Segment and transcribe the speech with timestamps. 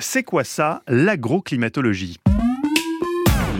[0.00, 2.16] C'est quoi ça, l'agroclimatologie?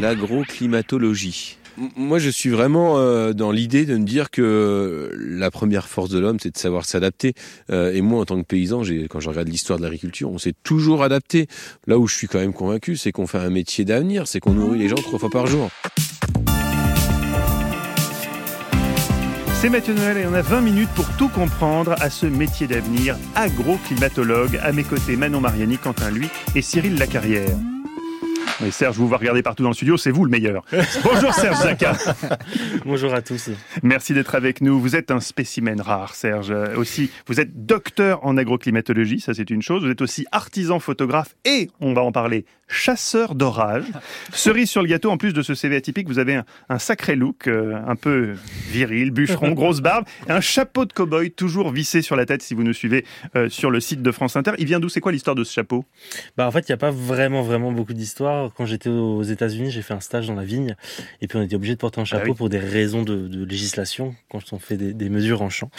[0.01, 1.59] L'agroclimatologie.
[1.97, 6.19] Moi, je suis vraiment euh, dans l'idée de me dire que la première force de
[6.19, 7.35] l'homme, c'est de savoir s'adapter.
[7.71, 10.55] Euh, et moi, en tant que paysan, quand je regarde l'histoire de l'agriculture, on s'est
[10.63, 11.47] toujours adapté.
[11.87, 14.55] Là où je suis quand même convaincu, c'est qu'on fait un métier d'avenir, c'est qu'on
[14.55, 15.71] nourrit les gens trois fois par jour.
[19.61, 23.15] C'est Mathieu Noël et on a 20 minutes pour tout comprendre à ce métier d'avenir,
[23.35, 24.59] agroclimatologue.
[24.63, 27.51] À mes côtés, Manon Mariani, Quentin Lui et Cyril Lacarrière.
[28.63, 30.65] Mais Serge, vous vous regardez partout dans le studio, c'est vous le meilleur.
[31.05, 31.97] Bonjour Serge Zaka.
[32.85, 33.49] Bonjour à tous.
[33.83, 34.79] Merci d'être avec nous.
[34.79, 36.51] Vous êtes un spécimen rare, Serge.
[36.77, 39.85] Aussi, vous êtes docteur en agroclimatologie, ça c'est une chose.
[39.85, 43.85] Vous êtes aussi artisan photographe et, on va en parler, chasseur d'orage.
[44.33, 47.47] Cerise sur le gâteau, en plus de ce CV atypique, vous avez un, sacré look,
[47.47, 48.35] euh, un peu
[48.69, 52.55] viril, bûcheron, grosse barbe, et un chapeau de cow-boy toujours vissé sur la tête si
[52.55, 53.05] vous nous suivez
[53.37, 54.53] euh, sur le site de France Inter.
[54.59, 54.89] Il vient d'où?
[54.89, 55.85] C'est quoi l'histoire de ce chapeau?
[56.37, 59.71] Bah en fait, il n'y a pas vraiment vraiment beaucoup d'histoire quand j'étais aux États-Unis,
[59.71, 60.75] j'ai fait un stage dans la vigne
[61.21, 64.15] et puis on était obligé de porter un ah chapeau pour des raisons de, législation
[64.31, 65.71] quand on fait des, mesures en champ.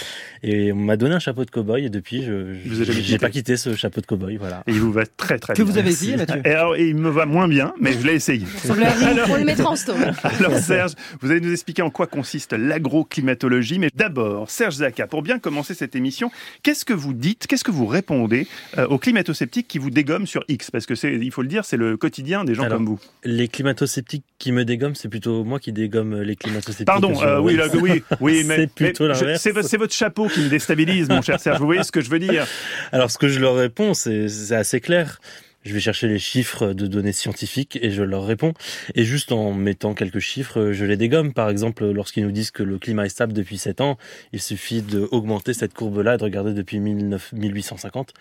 [0.43, 3.75] Et on m'a donné un chapeau de cow-boy et depuis, je n'ai pas quitté ce
[3.75, 4.37] chapeau de cow-boy.
[4.37, 4.63] Voilà.
[4.67, 5.63] Et il vous va très très bien.
[5.63, 8.15] Que vous avez essayé, Mathieu et alors, Il me va moins bien, mais je l'ai
[8.15, 8.45] essayé.
[8.69, 9.99] alors, on le mettra en story.
[10.39, 13.79] Alors Serge, vous allez nous expliquer en quoi consiste l'agroclimatologie.
[13.79, 16.31] Mais d'abord, Serge Zaka, pour bien commencer cette émission,
[16.63, 18.47] qu'est-ce que vous dites, qu'est-ce que vous répondez
[18.77, 20.71] euh, aux climato-sceptiques qui vous dégomment sur X?
[20.71, 22.99] Parce que c'est, il faut le dire, c'est le quotidien des gens comme vous.
[23.23, 26.85] Les climato-sceptiques qui me dégomment, c'est plutôt moi qui dégomme les climato-sceptiques.
[26.85, 29.41] Pardon, euh, oui, oui, oui, mais c'est plutôt l'inverse.
[29.41, 31.59] C'est votre chapeau qui me déstabilise, mon cher Serge.
[31.59, 32.47] Vous voyez ce que je veux dire
[32.91, 35.19] Alors, ce que je leur réponds, c'est assez clair.
[35.63, 38.53] Je vais chercher les chiffres de données scientifiques et je leur réponds.
[38.95, 41.33] Et juste en mettant quelques chiffres, je les dégomme.
[41.33, 43.97] Par exemple, lorsqu'ils nous disent que le climat est stable depuis 7 ans,
[44.33, 48.13] il suffit d'augmenter cette courbe-là et de regarder depuis 1850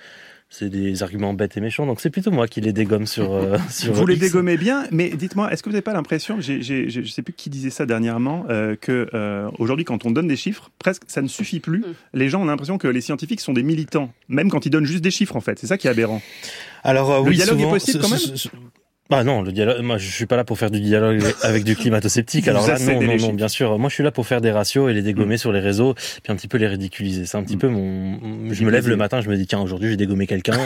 [0.53, 1.87] c'est des arguments bêtes et méchants.
[1.87, 3.33] Donc c'est plutôt moi qui les dégomme sur.
[3.33, 6.98] Euh, sur vous les dégommez bien, mais dites-moi, est-ce que vous n'avez pas l'impression, je
[6.98, 10.36] ne sais plus qui disait ça dernièrement, euh, que euh, aujourd'hui quand on donne des
[10.36, 11.80] chiffres, presque ça ne suffit plus.
[11.80, 11.95] Mm.
[12.14, 15.05] Les gens ont l'impression que les scientifiques sont des militants, même quand ils donnent juste
[15.05, 15.58] des chiffres en fait.
[15.58, 16.20] C'est ça qui est aberrant.
[16.83, 18.20] Alors le oui, dialogue est possible quand même.
[19.11, 19.83] Bah non, le dialogue.
[19.83, 22.47] Moi, je suis pas là pour faire du dialogue avec du climato-sceptique.
[22.47, 23.77] Alors là, non, non, non, bien sûr.
[23.77, 25.39] Moi, je suis là pour faire des ratios et les dégommer mm.
[25.39, 27.27] sur les réseaux, puis un petit peu les ridiculiser.
[27.27, 27.59] C'est un petit mm.
[27.59, 28.53] peu mon.
[28.53, 30.53] Je me lève le matin, je me dis tiens, aujourd'hui, j'ai dégommé quelqu'un.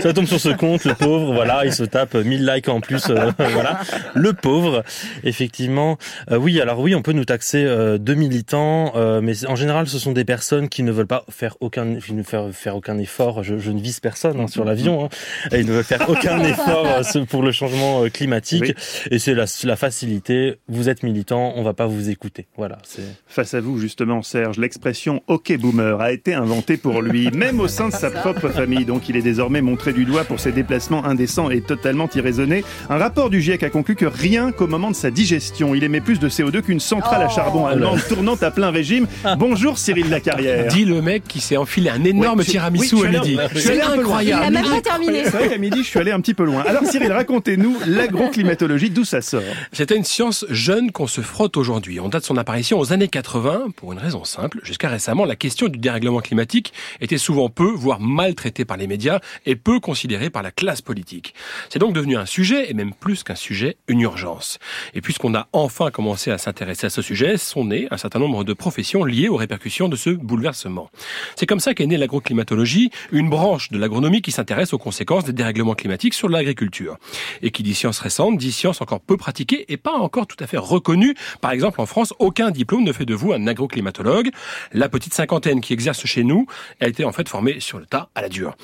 [0.00, 1.34] ça tombe sur ce compte, le pauvre.
[1.34, 3.10] Voilà, il se tape 1000 likes en plus.
[3.10, 3.80] Euh, voilà,
[4.14, 4.82] le pauvre.
[5.24, 5.98] Effectivement,
[6.30, 6.58] euh, oui.
[6.58, 10.24] Alors oui, on peut nous taxer euh, de militants, mais en général, ce sont des
[10.24, 13.42] personnes qui ne veulent pas faire aucun, faire, faire aucun effort.
[13.42, 15.04] Je, je ne vise personne hein, sur l'avion.
[15.04, 15.08] Hein,
[15.52, 18.74] et ils ne veulent faire aucun un effort euh, pour le changement euh, climatique.
[19.10, 20.56] Et c'est la, la, facilité.
[20.68, 22.46] Vous êtes militant, on va pas vous écouter.
[22.56, 22.78] Voilà.
[23.26, 27.68] Face à vous, justement, Serge, l'expression OK boomer a été inventée pour lui, même au
[27.68, 28.84] sein de sa propre famille.
[28.84, 32.64] Donc il est désormais montré du doigt pour ses déplacements indécents et totalement irraisonnés.
[32.88, 36.00] Un rapport du GIEC a conclu que rien qu'au moment de sa digestion, il émet
[36.00, 37.34] plus de CO2 qu'une centrale à oh.
[37.34, 39.06] charbon allemande tournant à plein régime.
[39.38, 40.68] Bonjour Cyril Lacarrière.
[40.68, 43.38] Dit le mec qui s'est enfilé un énorme tiramisu à midi.
[43.54, 44.44] C'est incroyable.
[44.50, 45.24] Il a même pas terminé.
[45.24, 46.62] C'est vrai qu'à midi, je suis allé un petit peu loin.
[46.62, 49.42] Alors Cyril, racontez-nous l'agroclimatologie, d'où ça sort
[49.72, 52.00] C'était une science jeune qu'on se frotte aujourd'hui.
[52.00, 54.60] On date son apparition aux années 80 pour une raison simple.
[54.62, 58.86] Jusqu'à récemment, la question du dérèglement climatique était souvent peu, voire mal traitée par les
[58.86, 61.34] médias et peu considérée par la classe politique.
[61.68, 64.58] C'est donc devenu un sujet, et même plus qu'un sujet, une urgence.
[64.94, 68.44] Et puisqu'on a enfin commencé à s'intéresser à ce sujet, sont nées un certain nombre
[68.44, 70.90] de professions liées aux répercussions de ce bouleversement.
[71.36, 75.32] C'est comme ça qu'est née l'agroclimatologie, une branche de l'agronomie qui s'intéresse aux conséquences des
[75.32, 76.98] dérèglements climatiques sur l'agriculture
[77.42, 80.46] et qui dit science récente, dit science encore peu pratiquée et pas encore tout à
[80.46, 81.14] fait reconnue.
[81.40, 84.30] Par exemple, en France, aucun diplôme ne fait de vous un agroclimatologue.
[84.72, 86.46] La petite cinquantaine qui exerce chez nous
[86.80, 88.56] a été en fait formée sur le tas à la dure.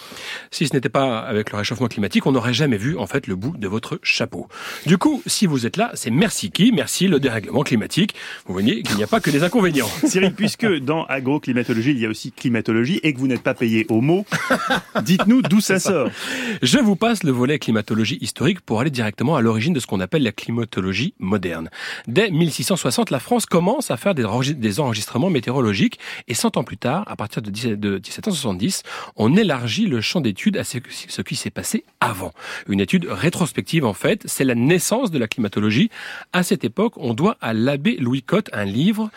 [0.51, 3.37] Si ce n'était pas avec le réchauffement climatique, on n'aurait jamais vu en fait le
[3.37, 4.49] bout de votre chapeau.
[4.87, 8.15] Du coup, si vous êtes là, c'est merci qui Merci le dérèglement climatique.
[8.47, 9.89] Vous voyez qu'il n'y a pas que des inconvénients.
[10.05, 13.87] Cyril, puisque dans agroclimatologie, il y a aussi climatologie et que vous n'êtes pas payé
[13.89, 14.25] au mot,
[15.03, 16.11] dites-nous d'où ça sort.
[16.63, 20.01] Je vous passe le volet climatologie historique pour aller directement à l'origine de ce qu'on
[20.01, 21.69] appelle la climatologie moderne.
[22.07, 27.05] Dès 1660, la France commence à faire des enregistrements météorologiques et 100 ans plus tard,
[27.07, 28.83] à partir de 1770,
[29.17, 30.78] on élargit le champ d'études à ce
[31.23, 32.33] qui s'est passé avant.
[32.69, 35.91] Une étude rétrospective en fait, c'est la naissance de la climatologie.
[36.33, 39.11] À cette époque, on doit à l'abbé Louis Cotte un livre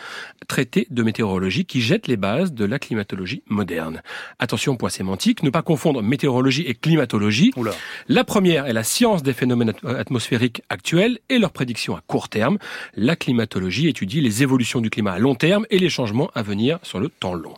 [0.48, 4.02] traité de météorologie qui jette les bases de la climatologie moderne.
[4.40, 7.52] Attention point sémantique, ne pas confondre météorologie et climatologie.
[8.08, 12.58] La première est la science des phénomènes atmosphériques actuels et leurs prédictions à court terme.
[12.96, 16.80] La climatologie étudie les évolutions du climat à long terme et les changements à venir
[16.84, 17.54] sur le temps long.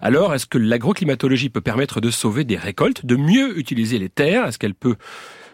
[0.00, 4.46] Alors, est-ce que l'agroclimatologie peut permettre de sauver des récoltes, de mieux utiliser les terres?
[4.46, 4.96] Est-ce qu'elle peut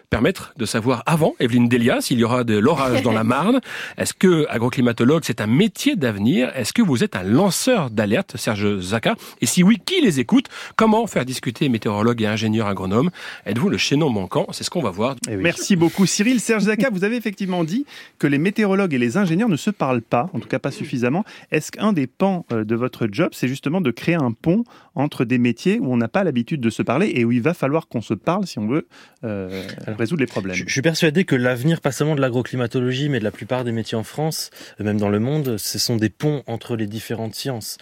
[0.09, 3.59] permettre de savoir avant, Evelyne Delia, s'il y aura de l'orage dans la Marne.
[3.97, 6.49] Est-ce que agroclimatologue, c'est un métier d'avenir?
[6.55, 10.45] Est-ce que vous êtes un lanceur d'alerte, Serge Zaka Et si oui, qui les écoute?
[10.77, 13.09] Comment faire discuter météorologues et ingénieurs agronomes
[13.45, 14.47] Êtes-vous le chaînon manquant?
[14.51, 15.15] C'est ce qu'on va voir.
[15.29, 16.39] Eh Merci beaucoup Cyril.
[16.39, 17.85] Serge Zaka, vous avez effectivement dit
[18.17, 21.25] que les météorologues et les ingénieurs ne se parlent pas, en tout cas pas suffisamment.
[21.51, 24.63] Est-ce qu'un des pans euh, de votre job, c'est justement de créer un pont
[24.95, 27.53] entre des métiers où on n'a pas l'habitude de se parler et où il va
[27.53, 28.87] falloir qu'on se parle si on veut
[29.23, 29.63] euh,
[29.97, 30.55] résoudre les problèmes.
[30.55, 33.97] Je, suis persuadé que l'avenir, pas seulement de l'agroclimatologie, mais de la plupart des métiers
[33.97, 34.49] en France,
[34.79, 37.77] même dans le monde, ce sont des ponts entre les différentes sciences.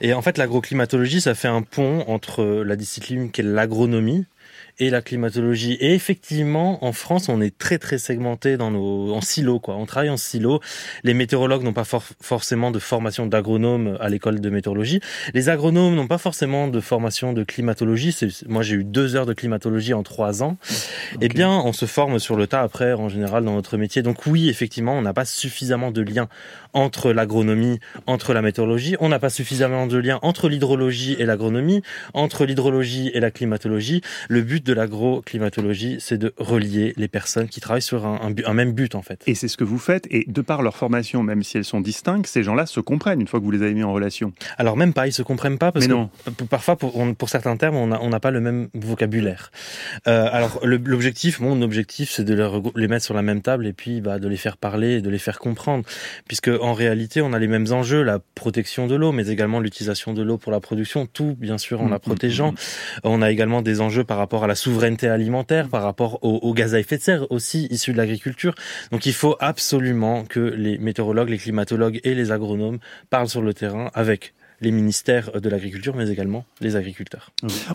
[0.00, 4.26] Et en fait, l'agroclimatologie, ça fait un pont entre la discipline qui est l'agronomie,
[4.78, 5.74] et la climatologie.
[5.80, 9.76] Et effectivement, en France, on est très très segmenté dans nos en silo quoi.
[9.76, 10.60] On travaille en silo.
[11.04, 15.00] Les météorologues n'ont pas forcément de formation d'agronome à l'école de météorologie.
[15.34, 18.16] Les agronomes n'ont pas forcément de formation de climatologie.
[18.46, 20.56] Moi, j'ai eu deux heures de climatologie en trois ans.
[21.20, 24.02] Eh bien, on se forme sur le tas après, en général, dans notre métier.
[24.02, 26.28] Donc oui, effectivement, on n'a pas suffisamment de liens
[26.78, 28.96] entre l'agronomie, entre la météorologie.
[29.00, 31.82] On n'a pas suffisamment de liens entre l'hydrologie et l'agronomie,
[32.14, 34.00] entre l'hydrologie et la climatologie.
[34.28, 38.72] Le but de l'agroclimatologie, c'est de relier les personnes qui travaillent sur un, un, même
[38.72, 39.22] but en fait.
[39.26, 40.06] Et c'est ce que vous faites.
[40.10, 43.26] Et de par leur formation, même si elles sont distinctes, ces gens-là se comprennent une
[43.26, 44.32] fois que vous les avez mis en relation.
[44.56, 48.08] Alors même pas, ils se comprennent pas parce que parfois pour, pour, certains termes, on
[48.08, 49.50] n'a pas le même vocabulaire.
[50.06, 53.72] Euh, alors l'objectif, mon objectif, c'est de les, les, mettre sur la même table et
[53.72, 55.84] puis bah, de les faire parler, et de les faire comprendre,
[56.28, 60.12] puisque en réalité, on a les mêmes enjeux, la protection de l'eau, mais également l'utilisation
[60.12, 62.52] de l'eau pour la production, tout bien sûr en mmh, la mmh, protégeant.
[62.52, 62.56] Mmh,
[63.04, 66.74] on a également des enjeux par rapport à la souveraineté alimentaire, par rapport au, gaz
[66.74, 68.54] à effet de serre aussi issus de l'agriculture.
[68.90, 72.78] Donc il faut absolument que les météorologues, les climatologues et les agronomes
[73.10, 77.30] parlent sur le terrain avec les ministères de l'agriculture, mais également les agriculteurs.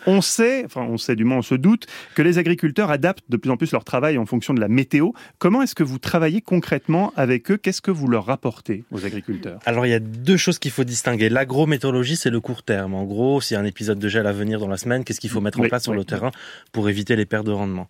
[0.06, 3.38] On sait, enfin on sait du moins on se doute, que les agriculteurs adaptent de
[3.38, 5.12] plus en plus leur travail en fonction de la météo.
[5.40, 7.58] Comment est-ce que vous travaillez concrètement avec eux?
[7.58, 9.60] Qu'est-ce que vous leur rapportez aux agriculteurs?
[9.66, 11.30] Alors il y a deux choses qu'il faut distinguer.
[11.30, 12.94] L'agrométéorologie, c'est le court terme.
[12.94, 15.20] En gros, s'il y a un épisode de gel à venir dans la semaine, qu'est-ce
[15.20, 16.32] qu'il faut mettre en place sur le terrain
[16.72, 17.88] pour éviter les pertes de rendement?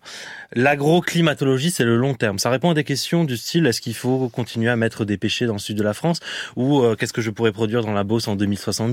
[0.54, 2.38] L'agroclimatologie, c'est le long terme.
[2.38, 5.46] Ça répond à des questions du style est-ce qu'il faut continuer à mettre des pêchers
[5.46, 6.20] dans le sud de la France?
[6.56, 8.83] Ou euh, qu'est-ce que je pourrais produire dans la Beauce en 2060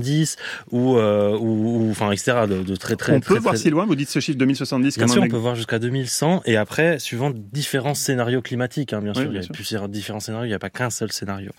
[0.70, 2.32] ou, euh, ou, enfin, etc.
[2.48, 5.08] De, de, très, très, on peut voir si loin, vous dites ce chiffre 2070 Bien
[5.08, 9.32] sûr, on peut voir jusqu'à 2100 et après, suivant différents scénarios climatiques, hein, bien sûr,
[9.32, 11.52] il y a plusieurs différents scénarios, il n'y a pas qu'un seul scénario.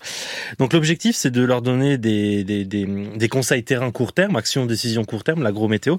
[0.58, 2.86] Donc l'objectif, c'est de leur donner des, des, des,
[3.16, 5.96] des conseils terrain court terme, action, décision court terme, l'agro-météo.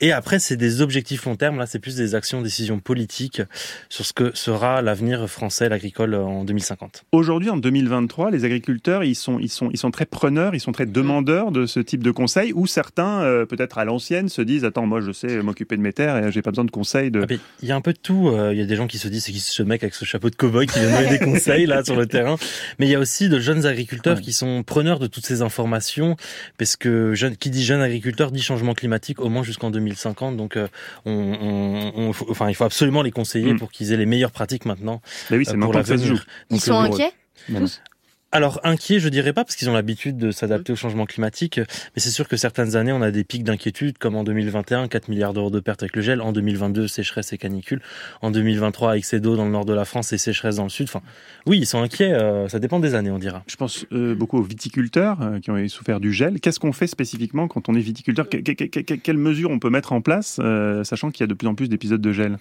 [0.00, 3.42] Et après, c'est des objectifs long terme, là, c'est plus des actions, décisions politiques
[3.88, 7.04] sur ce que sera l'avenir français, l'agricole en 2050.
[7.12, 10.72] Aujourd'hui, en 2023, les agriculteurs, ils sont, ils sont, ils sont très preneurs, ils sont
[10.72, 14.64] très demandeurs de ce type de conseils ou certains, euh, peut-être à l'ancienne, se disent
[14.64, 17.10] Attends, moi je sais m'occuper de mes terres et j'ai pas besoin de conseils.
[17.10, 17.26] De...
[17.28, 18.28] Ah, il y a un peu de tout.
[18.28, 20.06] Euh, il y a des gens qui se disent C'est qui ce mec avec ce
[20.06, 22.36] chapeau de cow-boy qui vient donner des conseils là sur le terrain
[22.78, 26.16] Mais il y a aussi de jeunes agriculteurs qui sont preneurs de toutes ces informations
[26.56, 30.38] parce que jeune, qui dit jeune agriculteur dit changement climatique au moins jusqu'en 2050.
[30.38, 30.68] Donc euh,
[31.04, 33.58] on, enfin, il faut absolument les conseiller mm.
[33.58, 35.02] pour qu'ils aient les meilleures pratiques maintenant.
[35.30, 35.92] Mais oui, c'est pour la que
[36.50, 37.12] Ils sont inquiets
[38.36, 42.02] alors inquiet, je dirais pas, parce qu'ils ont l'habitude de s'adapter au changement climatique, mais
[42.02, 45.32] c'est sûr que certaines années, on a des pics d'inquiétude, comme en 2021, 4 milliards
[45.32, 47.80] d'euros de pertes avec le gel, en 2022, sécheresse et canicule,
[48.20, 50.68] en 2023, avec ces d'eau dans le nord de la France et sécheresse dans le
[50.68, 50.86] sud.
[50.86, 51.00] Enfin,
[51.46, 53.42] oui, ils sont inquiets, euh, ça dépend des années, on dira.
[53.46, 56.38] Je pense euh, beaucoup aux viticulteurs euh, qui ont souffert du gel.
[56.38, 58.28] Qu'est-ce qu'on fait spécifiquement quand on est viticulteur?
[58.28, 60.38] Quelles mesures on peut mettre en place,
[60.84, 62.36] sachant qu'il y a de plus en plus d'épisodes de gel?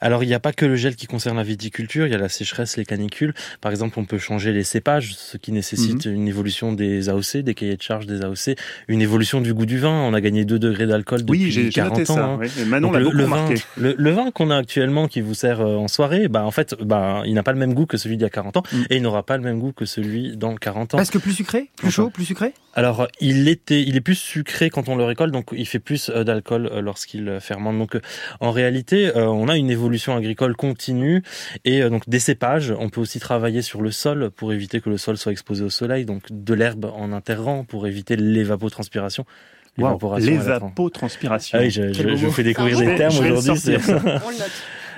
[0.00, 2.18] Alors, il n'y a pas que le gel qui concerne la viticulture, il y a
[2.18, 3.34] la sécheresse, les canicules.
[3.60, 6.14] Par exemple, on peut changer les cépages, ce qui nécessite mhm.
[6.14, 8.56] une évolution des AOC, des cahiers de charges des AOC,
[8.88, 9.90] une évolution du goût du vin.
[9.90, 12.14] On a gagné 2 degrés d'alcool depuis oui, j'ai, 40 noté ans.
[12.14, 12.64] Ça, hein.
[12.66, 15.76] Manon l'a le, beaucoup le vin, le, vin qu'on a actuellement qui vous sert euh,
[15.76, 18.22] en soirée, bah en fait, bah il n'a pas le même goût que celui d'il
[18.22, 18.82] y a 40 ans mm.
[18.90, 20.96] et il n'aura pas le même goût que celui dans 40 ans.
[20.96, 22.52] Parce que plus sucré, plus chaud, plus sucré?
[22.74, 26.10] Alors il était, il est plus sucré quand on le récolte, donc il fait plus
[26.10, 27.78] euh, d'alcool euh, lorsqu'il fermente.
[27.78, 27.98] Donc
[28.40, 31.22] en réalité, on a une évolution agricole continue
[31.64, 32.72] et donc des cépages.
[32.78, 35.70] On peut aussi travailler sur le sol pour éviter que le sol soit exposé au
[35.70, 36.04] soleil.
[36.04, 39.24] Donc de l'herbe en interrant pour éviter l'évapotranspiration.
[39.76, 41.58] L'évapotranspiration.
[41.58, 43.76] Ah oui, je, je, je, vous fais découvrir des termes aujourd'hui.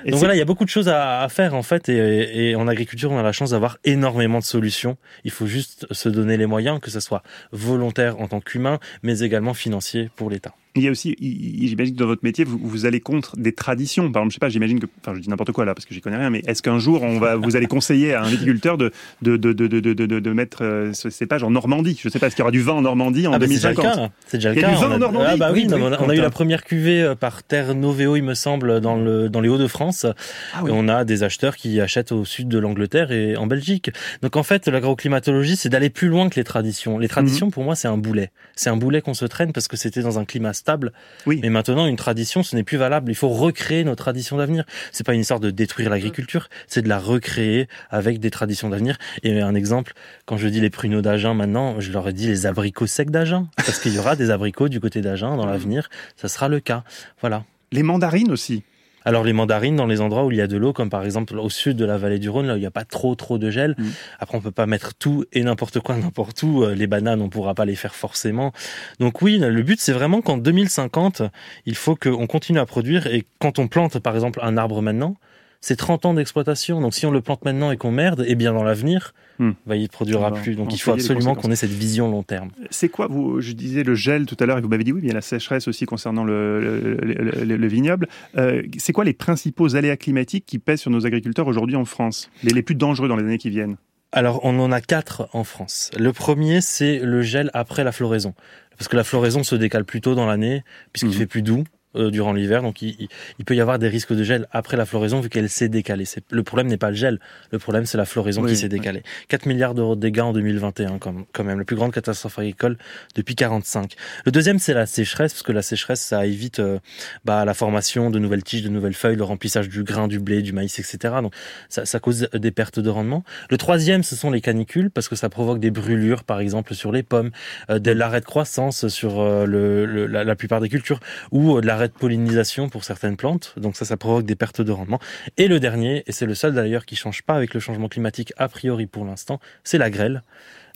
[0.06, 2.66] Donc voilà, il y a beaucoup de choses à, faire en fait, et, et, en
[2.66, 4.96] agriculture, on a la chance d'avoir énormément de solutions.
[5.24, 9.20] Il faut juste se donner les moyens, que ce soit volontaire en tant qu'humain, mais
[9.20, 10.54] également financier pour l'État.
[10.74, 14.10] Il y a aussi, j'imagine que dans votre métier, vous, vous, allez contre des traditions.
[14.10, 15.92] Par exemple, je sais pas, j'imagine que, enfin, je dis n'importe quoi là parce que
[15.92, 18.78] j'y connais rien, mais est-ce qu'un jour on va, vous allez conseiller à un viticulteur
[18.78, 21.98] de de de de de de, de, mettre euh, ce cépage en Normandie?
[22.02, 24.08] Je sais pas, est-ce qu'il y aura du vin en Normandie en ah 2050 bah
[24.26, 24.68] C'est déjà le cas.
[24.68, 25.26] Il y a du vin en Normandie.
[25.28, 28.34] Ah bah oui, on, a, eu la première cuvée euh, par Terre Noveo, il me
[28.34, 30.06] semble, dans le dans les Hauts-de-France.
[30.54, 33.90] Ah et on a des acheteurs qui achètent au sud de l'Angleterre et en Belgique.
[34.22, 36.98] Donc en fait, l'agroclimatologie, c'est d'aller plus loin que les traditions.
[36.98, 37.52] Les traditions, mhm.
[37.52, 38.30] pour moi, c'est un boulet.
[38.56, 40.92] C'est un boulet qu'on se traîne parce que c'était dans un climat stable.
[41.26, 41.40] Oui.
[41.42, 43.10] Mais maintenant, une tradition, ce n'est plus valable.
[43.10, 44.64] Il faut recréer nos traditions d'avenir.
[44.92, 48.96] C'est pas une histoire de détruire l'agriculture, c'est de la recréer avec des traditions d'avenir.
[49.24, 49.92] Et un exemple,
[50.24, 53.48] quand je dis les pruneaux d'Agen maintenant, je leur ai dit les abricots secs d'Agen.
[53.56, 55.90] Parce qu'il y aura des abricots du côté d'Agen dans l'avenir.
[56.16, 56.84] Ça sera le cas.
[57.20, 57.44] Voilà.
[57.72, 58.62] Les mandarines aussi.
[59.04, 61.38] Alors les mandarines dans les endroits où il y a de l'eau, comme par exemple
[61.38, 63.38] au sud de la vallée du Rhône, là où il n'y a pas trop trop
[63.38, 63.74] de gel.
[63.78, 63.84] Mm.
[64.20, 66.64] Après on peut pas mettre tout et n'importe quoi n'importe où.
[66.64, 68.52] Euh, les bananes on pourra pas les faire forcément.
[69.00, 71.22] Donc oui, le but c'est vraiment qu'en 2050
[71.66, 75.16] il faut qu'on continue à produire et quand on plante par exemple un arbre maintenant,
[75.62, 76.80] c'est 30 ans d'exploitation.
[76.80, 79.52] Donc si on le plante maintenant et qu'on merde, et eh bien dans l'avenir, hmm.
[79.64, 80.56] bah, il ne produira plus.
[80.56, 82.50] Donc il faut absolument qu'on ait cette vision long terme.
[82.70, 85.00] C'est quoi, vous, je disais le gel tout à l'heure, et vous m'avez dit oui,
[85.00, 88.08] bien la sécheresse aussi concernant le, le, vignoble.
[88.36, 92.28] Euh, c'est quoi les principaux aléas climatiques qui pèsent sur nos agriculteurs aujourd'hui en France?
[92.42, 93.76] Les, les plus dangereux dans les années qui viennent
[94.14, 95.90] alors, on en a quatre en France.
[95.98, 98.34] Le premier, c'est le gel après la floraison.
[98.76, 101.18] Parce que la floraison se décale plus tôt dans l'année, puisqu'il mhm.
[101.18, 101.64] fait plus doux.
[101.94, 102.62] Euh, durant l'hiver.
[102.62, 103.08] Donc il,
[103.38, 106.06] il, peut y avoir des risques de gel après la floraison vu qu'elle s'est décalée.
[106.30, 107.20] Le problème n'est pas le gel,
[107.50, 109.02] le problème c'est la floraison qui s'est décalée.
[109.28, 112.78] 4 milliards d'euros de dégâts en 2021 quand même, la plus grande catastrophe agricole
[113.14, 113.92] depuis 45.
[114.24, 116.78] Le deuxième c'est la sécheresse parce que la sécheresse ça évite euh,
[117.26, 120.40] bah, la formation de nouvelles tiges, de nouvelles feuilles, le remplissage du grain, du blé,
[120.40, 121.16] du maïs, etc.
[121.20, 121.34] Donc
[121.68, 123.22] ça, ça cause des pertes de rendement.
[123.50, 126.90] Le troisième ce sont les canicules parce que ça provoque des brûlures par exemple sur
[126.90, 127.32] les pommes,
[127.68, 131.00] euh, de l'arrêt de croissance sur euh, le, la, la, plupart des cultures
[131.32, 134.72] ou de l'arrêt de pollinisation pour certaines plantes, donc ça, ça provoque des pertes de
[134.72, 135.00] rendement.
[135.36, 138.32] Et le dernier, et c'est le seul d'ailleurs qui change pas avec le changement climatique
[138.36, 140.22] a priori pour l'instant, c'est la grêle.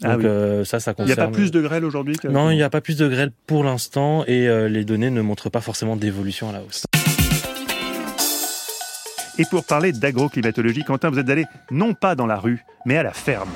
[0.02, 1.08] Ah donc euh, ça, ça concerne...
[1.08, 3.08] Il n'y a pas plus de grêle aujourd'hui Non, il n'y a pas plus de
[3.08, 6.84] grêle pour l'instant et euh, les données ne montrent pas forcément d'évolution à la hausse.
[9.38, 13.02] Et pour parler d'agroclimatologie, Quentin, vous êtes allé non pas dans la rue, mais à
[13.02, 13.50] la ferme.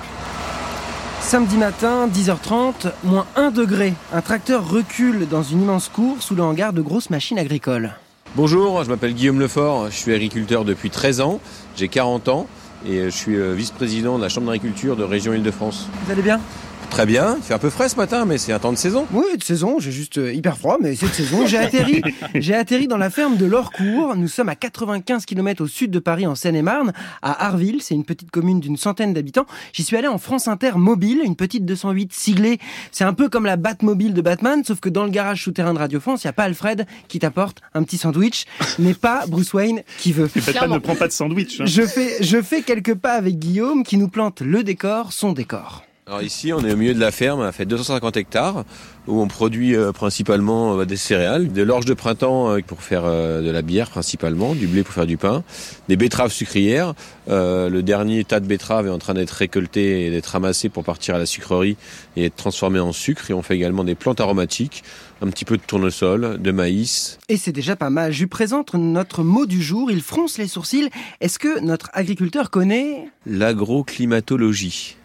[1.21, 3.93] Samedi matin, 10h30, moins 1 degré.
[4.13, 7.95] Un tracteur recule dans une immense cour sous le hangar de grosses machines agricoles.
[8.35, 11.41] Bonjour, je m'appelle Guillaume Lefort, je suis agriculteur depuis 13 ans,
[11.77, 12.47] j'ai 40 ans
[12.87, 15.89] et je suis euh, vice-président de la Chambre d'agriculture de région Île-de-France.
[16.07, 16.41] Vous allez bien?
[16.91, 19.07] Très bien, il fait un peu frais ce matin, mais c'est un temps de saison.
[19.13, 21.47] Oui, de saison, j'ai juste euh, hyper froid, mais c'est de saison.
[21.47, 22.03] J'ai atterri,
[22.35, 24.17] j'ai atterri dans la ferme de l'Orcourt.
[24.17, 26.93] Nous sommes à 95 km au sud de Paris, en Seine-et-Marne,
[27.23, 27.81] à Arville.
[27.81, 29.47] C'est une petite commune d'une centaine d'habitants.
[29.73, 32.59] J'y suis allé en France Inter mobile, une petite 208 siglée.
[32.91, 35.79] C'est un peu comme la Batmobile de Batman, sauf que dans le garage souterrain de
[35.79, 38.47] Radio France, il n'y a pas Alfred qui t'apporte un petit sandwich,
[38.81, 40.29] mais pas Bruce Wayne qui veut.
[40.35, 41.61] Batman ne prend pas de sandwich.
[41.61, 41.67] Hein.
[41.67, 45.85] Je fais, je fais quelques pas avec Guillaume qui nous plante le décor, son décor.
[46.11, 48.65] Alors ici, on est au milieu de la ferme, on a fait 250 hectares,
[49.07, 53.05] où on produit euh, principalement euh, des céréales, de l'orge de printemps euh, pour faire
[53.05, 55.45] de la bière principalement, du blé pour faire du pain,
[55.89, 56.95] des betteraves sucrières.
[57.29, 61.15] le dernier tas de betteraves est en train d'être récolté et d'être ramassé pour partir
[61.15, 61.77] à la sucrerie
[62.17, 63.31] et être transformé en sucre.
[63.31, 64.83] Et on fait également des plantes aromatiques,
[65.23, 67.21] un petit peu de tournesol, de maïs.
[67.29, 68.13] Et c'est déjà pas mal.
[68.13, 69.93] Je présente notre mot du jour.
[69.93, 70.91] Il fronce les sourcils.
[71.21, 74.97] Est-ce que notre agriculteur connaît L'agroclimatologie?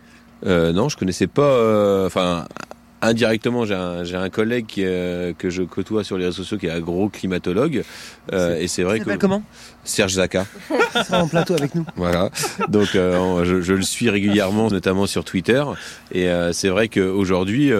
[0.45, 1.41] Euh, non, je connaissais pas.
[1.41, 2.45] Euh, enfin,
[3.01, 6.67] indirectement, j'ai un, un, collègue qui, euh, que je côtoie sur les réseaux sociaux qui
[6.67, 7.83] est agro-climatologue.
[8.33, 9.15] Euh, et c'est vrai que.
[9.17, 9.43] comment?
[9.83, 10.45] Serge Zaka.
[10.95, 11.85] Il sera en plateau avec nous.
[11.95, 12.29] Voilà.
[12.69, 15.63] Donc, je, je, le suis régulièrement, notamment sur Twitter.
[16.11, 17.71] Et c'est vrai qu'aujourd'hui,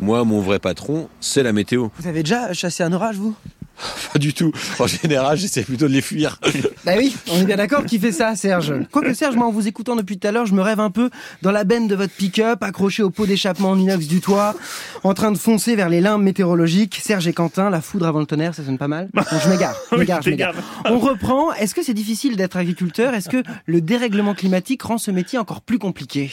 [0.00, 1.88] moi, mon vrai patron, c'est la météo.
[1.98, 3.34] Vous avez déjà chassé un orage, vous?
[4.12, 4.52] Pas du tout.
[4.78, 6.38] En général, j'essaie plutôt de les fuir.
[6.84, 8.72] Bah oui, on est bien d'accord qui fait ça, Serge.
[8.92, 11.10] Quoique Serge, moi, en vous écoutant depuis tout à l'heure, je me rêve un peu
[11.42, 14.54] dans la benne de votre pick-up, accroché au pot d'échappement en inox du toit,
[15.02, 17.00] en train de foncer vers les limbes météorologiques.
[17.02, 19.08] Serge et Quentin, la foudre avant le tonnerre, ça sonne pas mal.
[19.44, 20.54] je m'égare, je m'égare, je m'égare.
[20.84, 21.52] On reprend.
[21.54, 23.14] Est-ce que c'est difficile d'être agriculteur?
[23.14, 26.30] Est-ce que le dérèglement climatique rend ce métier encore plus compliqué?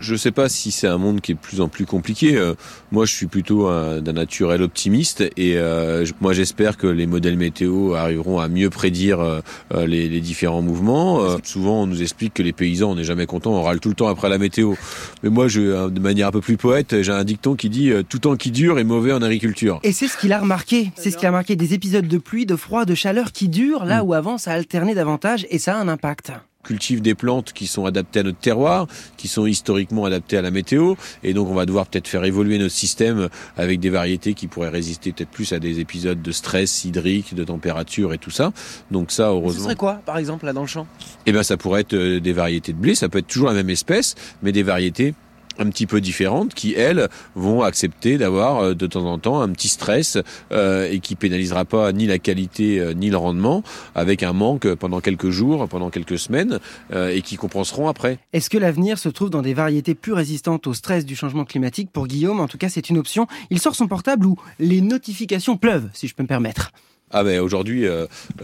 [0.00, 2.36] Je ne sais pas si c'est un monde qui est de plus en plus compliqué.
[2.36, 2.54] Euh,
[2.90, 7.94] moi, je suis plutôt d'un naturel optimiste et euh, moi, j'espère que les modèles météo
[7.94, 9.40] arriveront à mieux prédire euh,
[9.86, 11.20] les, les, différents mouvements.
[11.44, 13.94] souvent, on nous explique que les paysans, on n'est jamais content, on râle tout le
[13.94, 14.74] temps après la météo.
[15.22, 18.18] Mais moi, je, de manière un peu plus poète, j'ai un dicton qui dit tout
[18.18, 19.78] temps qui dure est mauvais en agriculture.
[19.82, 20.90] Et c'est ce qu'il a remarqué.
[20.96, 23.84] C'est ce qu'il a remarqué des épisodes de pluie, de froid, de chaleur qui durent
[23.84, 24.06] là mm.
[24.06, 26.32] où avant ça alternait davantage et ça a un impact
[26.66, 30.50] cultive des plantes qui sont adaptées à notre terroir, qui sont historiquement adaptées à la
[30.50, 34.48] météo, et donc on va devoir peut-être faire évoluer notre système avec des variétés qui
[34.48, 38.52] pourraient résister peut-être plus à des épisodes de stress hydrique, de température et tout ça.
[38.90, 39.60] Donc ça, heureusement.
[39.60, 40.86] Ce serait quoi, par exemple, là dans le champ?
[41.26, 43.54] Eh bien, ça pourrait être euh, des variétés de blé, ça peut être toujours la
[43.54, 45.14] même espèce, mais des variétés
[45.58, 49.48] un petit peu différentes qui elles vont accepter d'avoir euh, de temps en temps un
[49.50, 50.18] petit stress
[50.52, 53.62] euh, et qui pénalisera pas ni la qualité euh, ni le rendement
[53.94, 56.58] avec un manque pendant quelques jours, pendant quelques semaines
[56.94, 58.18] et qui compenseront après.
[58.32, 61.90] Est-ce que l'avenir se trouve dans des variétés plus résistantes au stress du changement climatique?
[61.92, 63.26] Pour Guillaume En tout cas, c'est une option.
[63.50, 66.72] Il sort son portable où les notifications pleuvent, si je peux me permettre.
[67.10, 67.86] Ah ben aujourd'hui,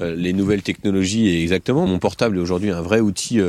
[0.01, 1.87] les nouvelles technologies, exactement.
[1.87, 3.41] Mon portable est aujourd'hui un vrai outil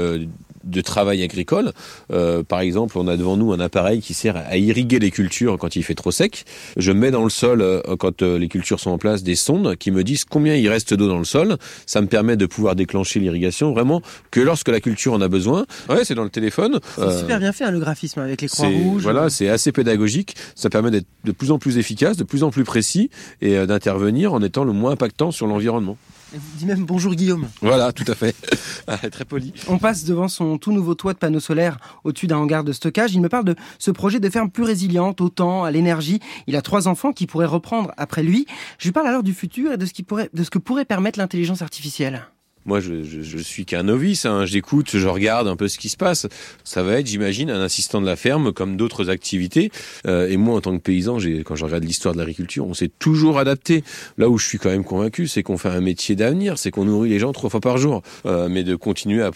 [0.63, 1.71] de travail agricole.
[2.11, 5.57] Euh, par exemple, on a devant nous un appareil qui sert à irriguer les cultures
[5.57, 6.45] quand il fait trop sec.
[6.77, 9.75] Je mets dans le sol, euh, quand euh, les cultures sont en place, des sondes
[9.75, 11.57] qui me disent combien il reste d'eau dans le sol.
[11.85, 14.01] Ça me permet de pouvoir déclencher l'irrigation vraiment
[14.31, 15.65] que lorsque la culture en a besoin.
[15.89, 16.79] Ouais, c'est dans le téléphone.
[16.95, 19.03] C'est super bien fait hein, le graphisme avec les croix rouges.
[19.03, 20.35] Voilà, c'est assez pédagogique.
[20.55, 23.09] Ça permet d'être de plus en plus efficace, de plus en plus précis
[23.41, 25.97] et d'intervenir en étant le moins impactant sur l'environnement.
[26.33, 27.47] Elle vous dit même bonjour Guillaume.
[27.61, 28.35] Voilà, tout à fait.
[28.85, 29.53] Ah, très poli.
[29.69, 33.13] On passe devant son tout nouveau toit de panneaux solaires au-dessus d'un hangar de stockage.
[33.13, 36.19] Il me parle de ce projet de ferme plus résiliente au temps, à l'énergie.
[36.47, 38.45] Il a trois enfants qui pourraient reprendre après lui.
[38.79, 40.83] Je lui parle alors du futur et de ce, qui pourrait, de ce que pourrait
[40.83, 42.25] permettre l'intelligence artificielle.
[42.65, 44.25] Moi, je, je, je suis qu'un novice.
[44.25, 44.45] Hein.
[44.45, 46.27] J'écoute, je regarde un peu ce qui se passe.
[46.63, 49.71] Ça va être, j'imagine, un assistant de la ferme comme d'autres activités.
[50.07, 52.91] Euh, et moi, en tant que paysan, quand je regarde l'histoire de l'agriculture, on s'est
[52.99, 53.83] toujours adapté.
[54.17, 56.85] Là où je suis quand même convaincu, c'est qu'on fait un métier d'avenir, c'est qu'on
[56.85, 58.01] nourrit les gens trois fois par jour.
[58.25, 59.31] Euh, mais de continuer à,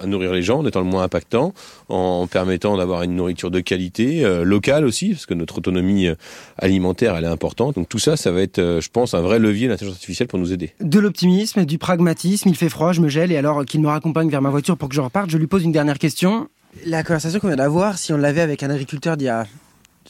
[0.00, 1.54] à, nourrir les gens en étant le moins impactant,
[1.88, 6.14] en permettant d'avoir une nourriture de qualité, euh, locale aussi, parce que notre autonomie euh,
[6.58, 7.74] alimentaire, elle est importante.
[7.74, 10.38] Donc tout ça, ça va être, euh, je pense, un vrai levier l'intelligence artificielle pour
[10.38, 10.72] nous aider.
[10.80, 12.48] De l'optimisme, du pragmatisme.
[12.68, 15.00] Froid, je me gèle, et alors qu'il me raccompagne vers ma voiture pour que je
[15.00, 16.48] reparte, je lui pose une dernière question.
[16.84, 19.46] La conversation qu'on vient d'avoir, si on l'avait avec un agriculteur d'il y a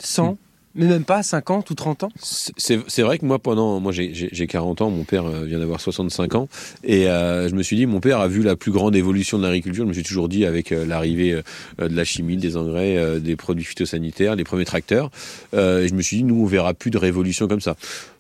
[0.01, 0.37] 100,
[0.75, 3.81] mais même pas 50 ou 30 ans C'est vrai que moi, pendant.
[3.81, 6.49] Moi, j'ai 40 ans, mon père euh, vient d'avoir 65 ans.
[6.85, 9.43] Et euh, je me suis dit, mon père a vu la plus grande évolution de
[9.43, 9.85] l'agriculture.
[9.85, 11.41] Je me suis toujours dit, avec euh, l'arrivée
[11.79, 15.11] de la chimie, des engrais, des produits phytosanitaires, les premiers tracteurs,
[15.53, 17.77] je me suis dit, nous, on verra plus de révolution comme ça.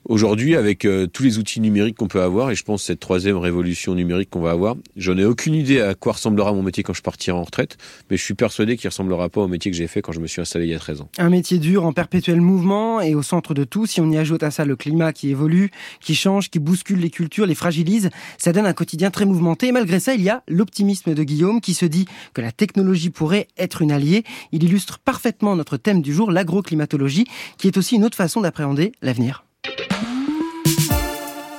[0.09, 3.37] Aujourd'hui, avec euh, tous les outils numériques qu'on peut avoir, et je pense cette troisième
[3.37, 6.95] révolution numérique qu'on va avoir, j'en ai aucune idée à quoi ressemblera mon métier quand
[6.95, 7.77] je partirai en retraite,
[8.11, 10.27] mais je suis persuadé qu'il ressemblera pas au métier que j'ai fait quand je me
[10.27, 11.11] suis installé il y a 13 ans.
[11.19, 13.85] Un métier dur, en perpétuel mouvement et au centre de tout.
[13.85, 17.11] Si on y ajoute à ça le climat qui évolue, qui change, qui bouscule les
[17.11, 19.67] cultures, les fragilise, ça donne un quotidien très mouvementé.
[19.67, 23.11] Et malgré ça, il y a l'optimisme de Guillaume qui se dit que la technologie
[23.11, 24.25] pourrait être une alliée.
[24.53, 27.27] Il illustre parfaitement notre thème du jour, l'agroclimatologie,
[27.59, 29.45] qui est aussi une autre façon d'appréhender l'avenir.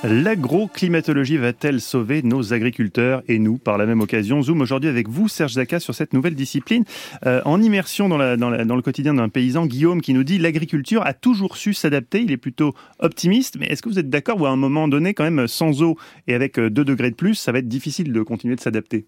[0.02, 5.28] L'agroclimatologie va-t-elle sauver nos agriculteurs et nous par la même occasion Zoom aujourd'hui avec vous,
[5.28, 6.84] Serge Zaka, sur cette nouvelle discipline.
[7.26, 11.12] Euh, en immersion dans, dans le quotidien d'un paysan, Guillaume, qui nous dit l'agriculture a
[11.12, 12.22] toujours su s'adapter.
[12.22, 13.58] Il est plutôt optimiste.
[13.60, 15.98] Mais est-ce que vous êtes d'accord ou à un moment donné, quand même, sans eau
[16.26, 19.06] et avec 2 euh, degrés de plus, ça va être difficile de continuer de s'adapter?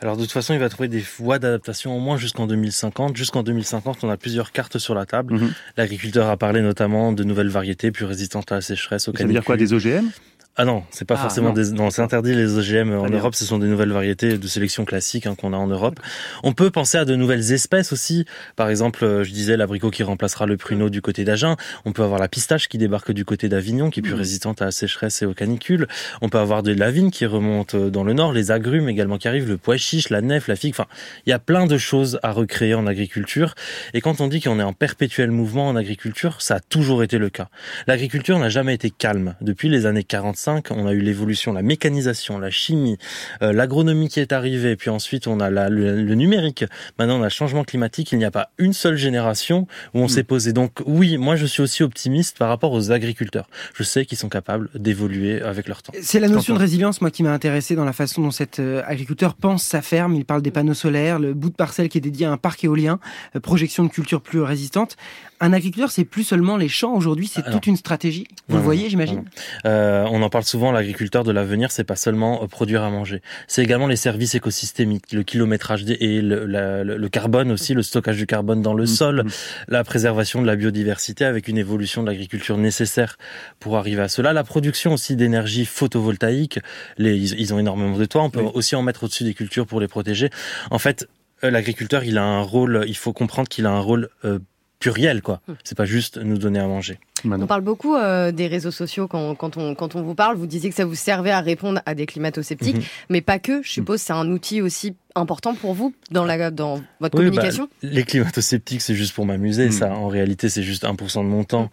[0.00, 3.16] Alors de toute façon, il va trouver des voies d'adaptation au moins jusqu'en 2050.
[3.16, 5.34] Jusqu'en 2050, on a plusieurs cartes sur la table.
[5.34, 5.52] Mhm.
[5.76, 9.32] L'agriculteur a parlé notamment de nouvelles variétés plus résistantes à la sécheresse, au Ça veut
[9.32, 10.10] dire quoi, des OGM
[10.56, 11.70] ah non, c'est pas ah, forcément des.
[11.70, 13.34] Non, c'est interdit les OGM en Europe.
[13.34, 15.98] Ce sont des nouvelles variétés de sélection classique hein, qu'on a en Europe.
[16.42, 18.26] On peut penser à de nouvelles espèces aussi.
[18.54, 21.56] Par exemple, euh, je disais l'abricot qui remplacera le pruneau du côté d'Agen.
[21.86, 24.18] On peut avoir la pistache qui débarque du côté d'Avignon, qui est plus mmh.
[24.18, 25.88] résistante à la sécheresse et aux canicules.
[26.20, 29.16] On peut avoir de la vigne qui remonte euh, dans le nord, les agrumes également
[29.16, 30.74] qui arrivent, le pois chiche, la nef, la figue.
[30.74, 30.86] Enfin,
[31.24, 33.54] il y a plein de choses à recréer en agriculture.
[33.94, 37.16] Et quand on dit qu'on est en perpétuel mouvement en agriculture, ça a toujours été
[37.16, 37.48] le cas.
[37.86, 39.34] L'agriculture n'a jamais été calme.
[39.40, 40.04] Depuis les années
[40.42, 42.98] 45, on a eu l'évolution la mécanisation, la chimie,
[43.42, 46.64] euh, l'agronomie qui est arrivée, puis ensuite on a le, numérique.
[46.98, 48.12] Maintenant on a le changement climatique.
[48.12, 50.08] Il n'y a pas une seule génération où on hmm.
[50.08, 50.52] s'est posé.
[50.52, 53.48] Donc oui, moi je suis aussi optimiste par rapport aux agriculteurs.
[53.74, 55.92] Je sais qu'ils sont capables d'évoluer avec leur temps.
[56.02, 58.82] C'est la notion de résilience moi qui m'a intéressé dans la façon dont cet euh,
[58.86, 60.14] agriculteur pense sa ferme.
[60.14, 62.64] Il parle des panneaux solaires, le bout de parcelle qui est dédié à un parc
[62.64, 62.98] éolien,
[63.36, 64.96] euh, projection de culture plus résistante
[65.44, 66.94] Un agriculteur, c'est plus seulement les champs.
[66.94, 68.28] Aujourd'hui, c'est Ah, toute une stratégie.
[68.48, 69.24] Vous le voyez, j'imagine
[69.66, 73.22] Euh, on en parle souvent, l'agriculteur de l'avenir, c'est pas seulement euh, produire à manger,
[73.48, 77.74] c'est également les services écosystémiques, le kilométrage des, et le, la- le- le carbone aussi,
[77.74, 79.24] le stockage du carbone dans le sol,
[79.66, 83.16] la préservation de la biodiversité avec une évolution de l'agriculture nécessaire
[83.58, 86.60] pour arriver à cela, la production aussi d'énergie photovoltaïque,
[86.98, 88.50] les, ils, ils ont énormément de toits, on peut Oui.
[88.54, 90.30] aussi en mettre au-dessus des cultures pour les protéger.
[90.70, 91.08] En fait,
[91.42, 94.38] euh, l'agriculteur, il a un rôle, il faut comprendre qu'il a un rôle euh,
[94.82, 95.40] pluriel, quoi.
[95.64, 96.98] C'est pas juste nous donner à manger.
[97.24, 97.44] Manon.
[97.44, 100.36] On parle beaucoup euh, des réseaux sociaux quand, quand, on, quand on vous parle.
[100.36, 102.82] Vous disiez que ça vous servait à répondre à des climato-sceptiques, Mhm.
[103.10, 103.62] mais pas que.
[103.62, 107.64] Je suppose c'est un outil aussi important pour vous dans, la, dans votre Oui, communication.
[107.82, 109.72] bah, les climato-sceptiques, c'est juste pour m'amuser, Mm.
[109.72, 109.92] ça.
[109.92, 111.68] En réalité, c'est juste 1% de mon temps.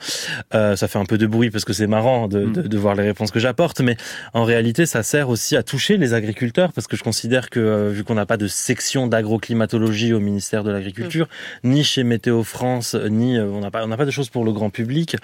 [0.54, 2.96] Euh, ça fait un peu de bruit parce que c'est marrant de, de, de voir
[2.96, 3.96] les réponses que j'apporte, mais
[4.34, 7.90] en réalité, ça sert aussi à toucher les agriculteurs parce que je considère que, euh,
[7.92, 11.30] vu qu'on n'a pas de section d'agroclimatologie au ministère de l'Agriculture,
[11.64, 14.44] ni chez Météo France, ni euh, on n'a pas, on n'a pas de choses pour
[14.44, 15.16] le grand public,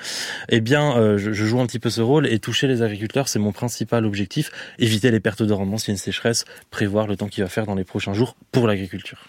[0.49, 3.39] eh bien, euh, je, joue un petit peu ce rôle et toucher les agriculteurs, c'est
[3.39, 4.51] mon principal objectif.
[4.79, 7.49] Éviter les pertes de rendement s'il y a une sécheresse, prévoir le temps qu'il va
[7.49, 9.25] faire dans les prochains jours pour l'agriculture.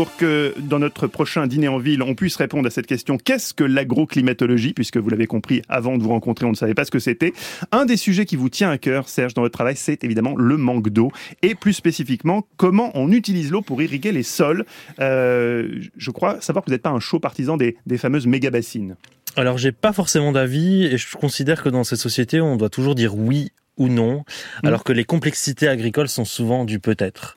[0.00, 3.52] Pour que dans notre prochain dîner en ville, on puisse répondre à cette question qu'est-ce
[3.52, 6.90] que l'agroclimatologie Puisque vous l'avez compris, avant de vous rencontrer, on ne savait pas ce
[6.90, 7.34] que c'était.
[7.70, 10.56] Un des sujets qui vous tient à cœur, Serge, dans votre travail, c'est évidemment le
[10.56, 11.12] manque d'eau.
[11.42, 14.64] Et plus spécifiquement, comment on utilise l'eau pour irriguer les sols.
[15.00, 18.96] Euh, je crois savoir que vous n'êtes pas un chaud partisan des, fameuses méga-bassines.
[19.36, 22.94] Alors, j'ai pas forcément d'avis et je considère que dans cette société, on doit toujours
[22.94, 24.24] dire oui ou non,
[24.62, 27.36] alors que les complexités agricoles sont souvent du peut-être.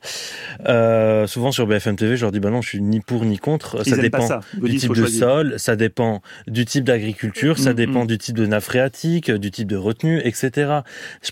[0.67, 3.39] Euh, souvent sur BFM TV, je leur dis bah non, je suis ni pour ni
[3.39, 3.82] contre.
[3.86, 4.39] Ils ça dépend ça.
[4.62, 8.08] Du type de sol, ça dépend du type d'agriculture, ça Mm, dépend mm.
[8.08, 10.79] du type de nappe phréatique, du type de retenue, etc.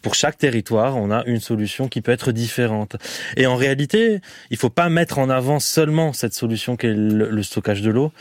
[0.01, 2.97] Pour chaque territoire, on a une solution qui peut être différente.
[3.37, 4.19] Et en réalité,
[4.49, 8.11] il faut pas mettre en avant seulement cette solution qu'est le, le stockage de l'eau.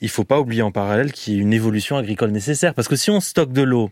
[0.00, 2.74] Il faut pas oublier en parallèle qu'il y a une évolution agricole nécessaire.
[2.74, 3.90] Parce que si on stocke de l'eau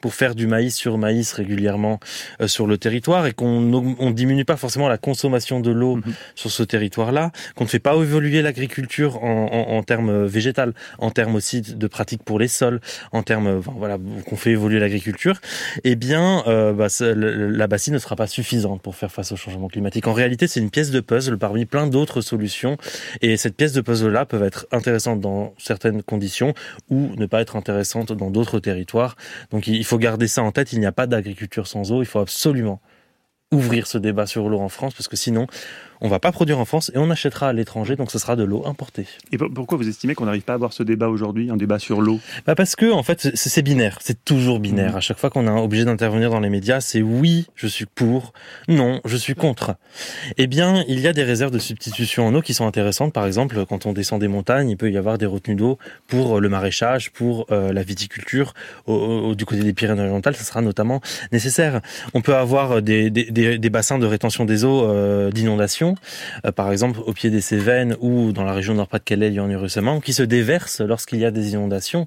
[0.00, 2.00] pour faire du maïs sur maïs régulièrement
[2.40, 6.14] euh, sur le territoire et qu'on on diminue pas forcément la consommation de l'eau Mhm.
[6.34, 10.72] sur ce territoire-là, qu'on ne fait pas évoluer l'agriculture en, en, en termes euh, végétal,
[10.98, 12.80] en termes aussi de pratiques pour les sols,
[13.12, 15.40] en termes euh, enfin, voilà qu'on fait évoluer l'agriculture,
[15.84, 19.68] eh bien euh, bah, la bassine ne sera pas suffisante pour faire face au changement
[19.68, 20.06] climatique.
[20.06, 22.76] En réalité, c'est une pièce de puzzle parmi plein d'autres solutions
[23.22, 26.54] et cette pièce de puzzle-là peut être intéressante dans certaines conditions
[26.90, 29.16] ou ne pas être intéressante dans d'autres territoires.
[29.50, 32.06] Donc il faut garder ça en tête, il n'y a pas d'agriculture sans eau, il
[32.06, 32.80] faut absolument
[33.52, 35.46] ouvrir ce débat sur l'eau en France parce que sinon
[36.00, 38.44] on va pas produire en France et on achètera à l'étranger donc ce sera de
[38.44, 39.06] l'eau importée.
[39.32, 41.78] Et pour- pourquoi vous estimez qu'on n'arrive pas à avoir ce débat aujourd'hui, un débat
[41.78, 42.20] sur l'eau?
[42.46, 44.90] Bah parce que en fait c'est- binaire, c'est toujours binaire.
[44.92, 44.96] Mhm.
[44.96, 48.32] À chaque fois qu'on est obligé d'intervenir dans les médias, c'est oui, je suis pour,
[48.68, 49.74] non, je suis contre.
[50.36, 53.12] Eh bien, il y a des réserves de substitution en eau qui sont intéressantes.
[53.12, 56.40] Par exemple, quand on descend des montagnes, il peut y avoir des retenues d'eau pour
[56.40, 58.52] le maraîchage, pour euh, la viticulture.
[58.86, 61.00] Au, au- du côté des Pyrénées-Orientales, ça sera notamment
[61.32, 61.80] nécessaire.
[62.14, 65.85] On peut avoir des, des, des, des bassins de rétention des eaux euh, d'inondation,
[66.44, 69.48] euh, par exemple au pied des Cévennes ou dans la région Nord-Pas-de-Calais, il y en
[69.48, 72.06] a eu récemment, qui se déversent lorsqu'il y a des inondations.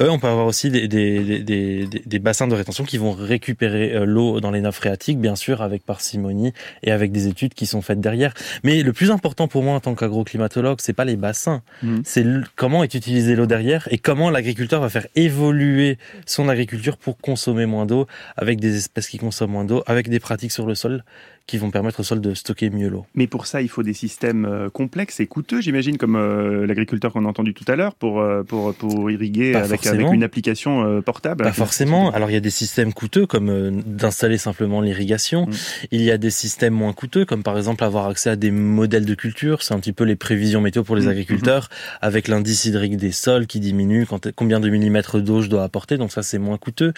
[0.00, 3.12] Euh, on peut avoir aussi des, des, des, des, des bassins de rétention qui vont
[3.12, 6.52] récupérer euh, l'eau dans les nappes phréatiques, bien sûr avec parcimonie
[6.82, 8.32] et avec des études qui sont faites derrière.
[8.64, 12.02] Mais le plus important pour moi en tant qu'agroclimatologue, c'est pas les bassins, Mhm.
[12.04, 12.24] c'est
[12.56, 17.66] comment est utilisée l'eau derrière et comment l'agriculteur va faire évoluer son agriculture pour consommer
[17.66, 18.06] moins d'eau
[18.36, 21.04] avec des espèces qui consomment moins d'eau, avec des pratiques sur le sol
[21.46, 23.06] qui vont permettre au sol de stocker mieux l'eau.
[23.14, 27.12] Mais pour ça, il faut des systèmes euh, complexes et coûteux, j'imagine, comme euh, l'agriculteur
[27.12, 31.00] qu'on a entendu tout à l'heure, pour, euh, pour, pour irriguer avec, une application euh,
[31.00, 31.44] portable.
[31.44, 32.10] Pas forcément.
[32.12, 35.46] Alors il y a des systèmes coûteux comme euh, d'installer simplement l'irrigation.
[35.46, 35.52] Mm.
[35.90, 39.04] Il y a des systèmes moins coûteux comme par exemple avoir accès à des modèles
[39.04, 39.62] de culture.
[39.62, 41.08] C'est un petit peu les prévisions météo pour les Mm.
[41.08, 41.68] agriculteurs
[42.00, 44.06] avec l'indice hydrique des sols qui diminue.
[44.06, 45.96] Quand, combien de millimètres d'eau je dois apporter.
[45.98, 46.92] Donc ça c'est moins coûteux.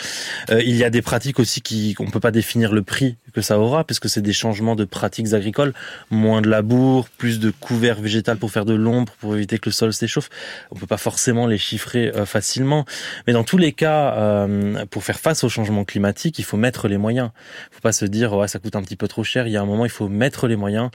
[0.50, 3.58] Il y a des pratiques aussi qui on peut pas définir le prix que ça
[3.58, 5.72] aura puisque c'est des changements de pratiques agricoles.
[6.10, 9.72] Moins de labour, plus de couvert végétal pour faire de l'ombre pour éviter que le
[9.72, 10.28] sol s'échauffe.
[10.70, 12.84] On peut pas forcément les chiffrer euh, facilement.
[13.26, 16.88] Mais dans tous les cas, euh, pour faire face au changement climatique, il faut mettre
[16.88, 17.30] les moyens.
[17.70, 19.46] Il faut pas se dire ouais ça coûte un petit peu trop cher.
[19.46, 20.90] Il y a un moment il faut mettre les moyens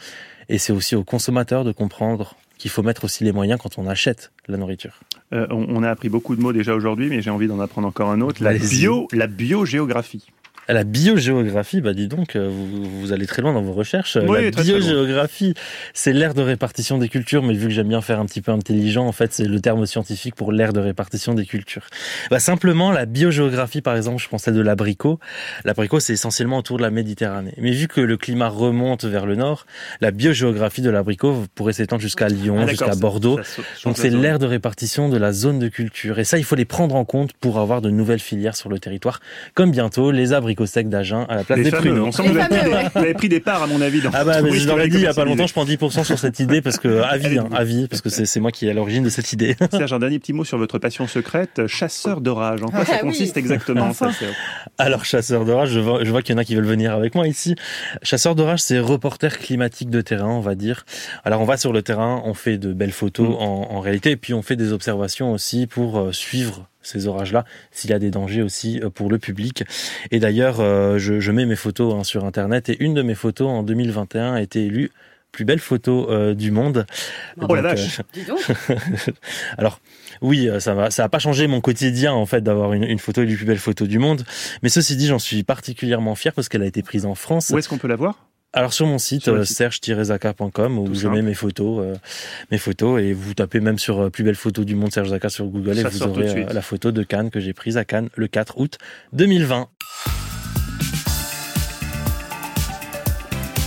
[0.49, 3.87] et c'est aussi aux consommateurs de comprendre qu'il faut mettre aussi les moyens quand on
[3.87, 4.99] achète la nourriture.
[5.33, 8.09] Euh, on, a appris beaucoup de mots déjà aujourd'hui, mais j'ai envie d'en apprendre encore
[8.09, 8.43] un autre.
[8.43, 10.25] La, bio, la biogéographie.
[10.69, 14.17] La biogéographie, bah dis donc, euh, vous, vous allez très loin dans vos recherches.
[14.27, 15.53] Oui, la biogéographie,
[15.93, 18.51] c'est l'ère de répartition des cultures, mais vu que j'aime bien faire un petit peu
[18.51, 21.83] intelligent, en fait, c'est le terme scientifique pour l'ère de répartition des cultures.
[22.29, 25.19] Bah, simplement, la biogéographie, par exemple, je pensais de l'abricot.
[25.63, 27.53] L'abricot, c'est essentiellement autour de la Méditerranée.
[27.57, 29.65] Mais vu que le climat remonte vers le nord,
[30.01, 33.39] la biogéographie de l'abricot pourrait s'étendre jusqu'à Lyon, Ah, jusqu'à Bordeaux.
[33.43, 36.19] ça Donc c'est l'ère de répartition de la zone de culture.
[36.19, 38.79] Et ça, il faut les prendre en compte pour avoir de nouvelles filières sur le
[38.79, 39.21] territoire,
[39.53, 42.05] comme bientôt les abricots secs d'Agen à la place Les des fameux, pruneaux.
[42.07, 42.83] on sent que vous avez, pris des, ouais.
[42.93, 44.01] vous avez pris des parts, à mon avis.
[44.01, 46.03] Dans Ah bah, je leur ai dit il y a pas longtemps, je prends 10%
[46.03, 48.73] sur cette idée parce que avis, hein, avis, parce que c'est moi qui est à
[48.73, 49.55] l'origine de cette idée.
[49.71, 52.63] Serge, un dernier petit mot sur votre passion secrète, chasseur d'orage.
[52.63, 53.09] En quoi ça Ah oui.
[53.09, 54.33] consiste exactement ça, Serge
[54.77, 57.15] Alors chasseur d'orage, je vois, je vois qu'il y en a qui veulent venir avec
[57.15, 57.55] moi ici.
[58.03, 60.85] Chasseur d'orage, c'est reporter climatique de terrain, on va dire.
[61.25, 63.33] Alors on va sur le terrain, on fait de belles photos Mm.
[63.33, 67.45] en, en réalité, et puis on fait des observations aussi pour euh, suivre ces orages-là,
[67.71, 69.63] s'il y a des dangers aussi euh, pour le public.
[70.11, 73.15] Et d'ailleurs, euh, je, je mets mes photos hein, sur Internet, et une de mes
[73.15, 74.91] photos en 2021 a été élue
[75.33, 76.85] plus belle photo euh, du monde.
[77.39, 78.01] Oh la vache.
[78.13, 78.39] Dis donc.
[79.57, 79.81] alors
[80.21, 83.21] oui, ça va, ça a pas changé mon quotidien en fait d'avoir une, une photo
[83.21, 84.23] élue plus belle photo du monde.
[84.63, 87.51] Mais ceci dit, j'en suis particulièrement fier parce qu'elle a été prise en France.
[87.51, 88.26] Où est-ce qu'on peut la voir?
[88.53, 89.57] Alors sur mon site, euh, site.
[89.57, 91.21] serge-zaka.com où Tout simple.
[91.21, 91.95] mes photos, euh,
[92.49, 95.29] mes photos et vous tapez même sur euh, plus belle photo du monde Serge Zaka
[95.29, 97.85] sur Google Ça et vous aurez euh, la photo de Cannes que j'ai prise à
[97.85, 98.77] Cannes le 4 août
[99.13, 99.67] 2020.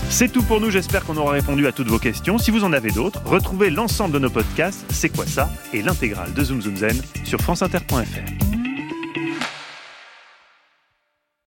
[0.08, 2.36] C'est tout pour nous, j'espère qu'on aura répondu à toutes vos questions.
[2.36, 6.34] Si vous en avez d'autres, retrouvez l'ensemble de nos podcasts, C'est quoi ça et l'intégrale
[6.34, 8.59] de Zoom Zoom Zen sur franceinter.fr.